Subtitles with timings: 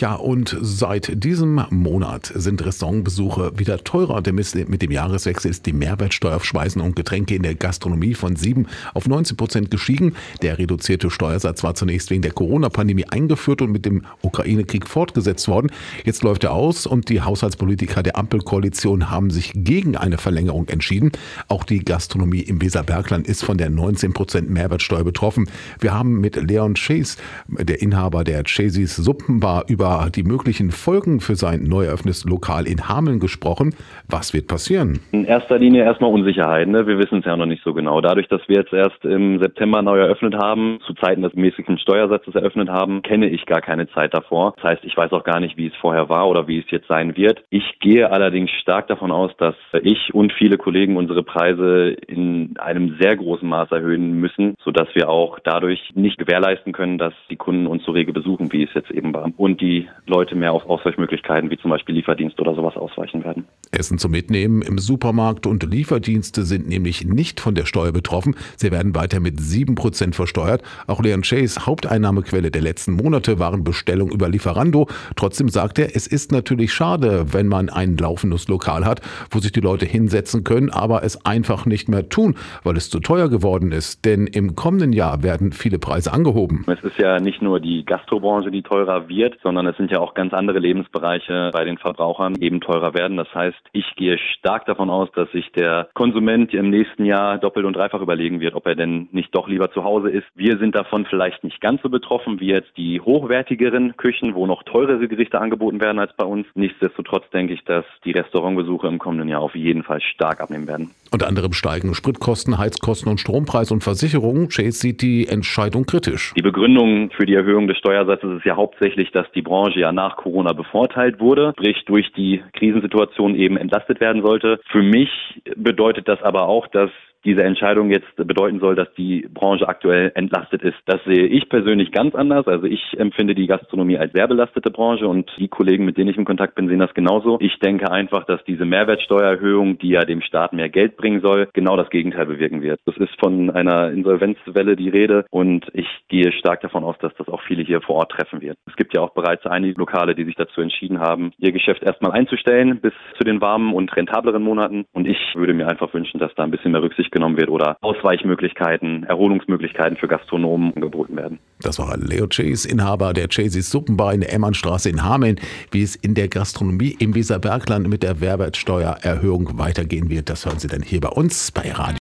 [0.00, 4.22] Ja, und seit diesem Monat sind Restaurantbesuche wieder teurer.
[4.32, 8.66] Mit dem Jahreswechsel ist die Mehrwertsteuer auf Speisen und Getränke in der Gastronomie von 7
[8.94, 10.14] auf 19 Prozent gestiegen.
[10.40, 15.70] Der reduzierte Steuersatz war zunächst wegen der Corona-Pandemie eingeführt und mit dem Ukraine-Krieg fortgesetzt worden.
[16.06, 21.12] Jetzt läuft er aus und die Haushaltspolitiker der Ampelkoalition haben sich gegen eine Verlängerung entschieden.
[21.48, 25.50] Auch die Gastronomie im Weserbergland ist von der 19 Prozent Mehrwertsteuer betroffen.
[25.78, 31.34] Wir haben mit Leon Chase, der Inhaber der Chaseys Suppenbar, über die möglichen Folgen für
[31.34, 33.74] sein neu eröffnetes Lokal in Hameln gesprochen.
[34.08, 35.00] Was wird passieren?
[35.12, 36.68] In erster Linie erstmal Unsicherheit.
[36.68, 36.86] Ne?
[36.86, 38.00] Wir wissen es ja noch nicht so genau.
[38.00, 42.34] Dadurch, dass wir jetzt erst im September neu eröffnet haben, zu Zeiten des mäßigen Steuersatzes
[42.34, 44.54] eröffnet haben, kenne ich gar keine Zeit davor.
[44.56, 46.88] Das heißt, ich weiß auch gar nicht, wie es vorher war oder wie es jetzt
[46.88, 47.42] sein wird.
[47.50, 52.96] Ich gehe allerdings stark davon aus, dass ich und viele Kollegen unsere Preise in einem
[53.00, 57.66] sehr großen Maß erhöhen müssen, sodass wir auch dadurch nicht gewährleisten können, dass die Kunden
[57.66, 59.30] uns so rege besuchen, wie es jetzt eben war.
[59.36, 63.44] Und die Leute mehr auf Ausweichmöglichkeiten wie zum Beispiel Lieferdienst oder sowas ausweichen werden.
[63.72, 68.34] Essen zum Mitnehmen im Supermarkt und Lieferdienste sind nämlich nicht von der Steuer betroffen.
[68.56, 70.62] Sie werden weiter mit 7% versteuert.
[70.86, 74.88] Auch Leon Chase, Haupteinnahmequelle der letzten Monate, waren Bestellungen über Lieferando.
[75.16, 79.52] Trotzdem sagt er, es ist natürlich schade, wenn man ein laufendes Lokal hat, wo sich
[79.52, 83.72] die Leute hinsetzen können, aber es einfach nicht mehr tun, weil es zu teuer geworden
[83.72, 84.04] ist.
[84.04, 86.64] Denn im kommenden Jahr werden viele Preise angehoben.
[86.66, 90.14] Es ist ja nicht nur die Gastrobranche, die teurer wird, sondern es sind ja auch
[90.14, 93.16] ganz andere Lebensbereiche bei den Verbrauchern eben teurer werden.
[93.16, 97.66] Das heißt, ich gehe stark davon aus, dass sich der Konsument im nächsten Jahr doppelt
[97.66, 100.26] und dreifach überlegen wird, ob er denn nicht doch lieber zu Hause ist.
[100.34, 104.62] Wir sind davon vielleicht nicht ganz so betroffen wie jetzt die hochwertigeren Küchen, wo noch
[104.64, 106.46] teurere Gerichte angeboten werden als bei uns.
[106.54, 110.90] Nichtsdestotrotz denke ich, dass die Restaurantbesuche im kommenden Jahr auf jeden Fall stark abnehmen werden.
[111.12, 114.48] Unter anderem steigen Spritkosten, Heizkosten und Strompreis und Versicherungen.
[114.48, 116.32] Chase sieht die Entscheidung kritisch.
[116.36, 120.16] Die Begründung für die Erhöhung des Steuersatzes ist ja hauptsächlich, dass die Branche ja nach
[120.16, 124.60] Corona bevorteilt wurde, sprich durch die Krisensituation eben entlastet werden sollte.
[124.70, 125.10] Für mich
[125.56, 126.90] bedeutet das aber auch, dass
[127.24, 130.78] diese Entscheidung jetzt bedeuten soll, dass die Branche aktuell entlastet ist.
[130.86, 132.46] Das sehe ich persönlich ganz anders.
[132.46, 136.16] Also ich empfinde die Gastronomie als sehr belastete Branche und die Kollegen, mit denen ich
[136.16, 137.38] in Kontakt bin, sehen das genauso.
[137.40, 141.76] Ich denke einfach, dass diese Mehrwertsteuererhöhung, die ja dem Staat mehr Geld bringen soll, genau
[141.76, 142.80] das Gegenteil bewirken wird.
[142.86, 147.28] Es ist von einer Insolvenzwelle die Rede und ich gehe stark davon aus, dass das
[147.28, 148.56] auch viele hier vor Ort treffen wird.
[148.66, 152.12] Es gibt ja auch bereits einige Lokale, die sich dazu entschieden haben, ihr Geschäft erstmal
[152.12, 156.34] einzustellen bis zu den warmen und rentableren Monaten und ich würde mir einfach wünschen, dass
[156.34, 161.38] da ein bisschen mehr Rücksicht genommen wird oder Ausweichmöglichkeiten, Erholungsmöglichkeiten für Gastronomen angeboten werden.
[161.60, 165.36] Das war Leo Chase, Inhaber der Chaseys Suppenbar in der Emmernstraße in Hameln.
[165.70, 170.68] Wie es in der Gastronomie im Weserbergland mit der Mehrwertsteuererhöhung weitergehen wird, das hören Sie
[170.68, 171.98] dann hier bei uns bei Radio.